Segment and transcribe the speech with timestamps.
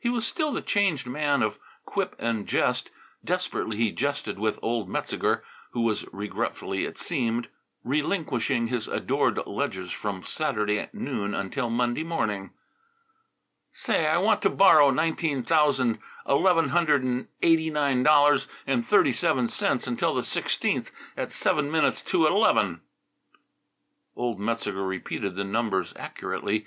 [0.00, 2.90] He was still the changed man of quip and jest.
[3.24, 7.48] Desperately he jested with old Metzeger, who was regretfully, it seemed,
[7.82, 12.50] relinquishing his adored ledgers from Saturday noon until Monday morning.
[13.72, 19.14] "Say, I want to borrow nineteen thousand eleven hundred and eighty nine dollars and thirty
[19.14, 22.82] seven cents until the sixteenth at seven minutes to eleven."
[24.14, 26.66] Old Metzeger repeated the numbers accurately.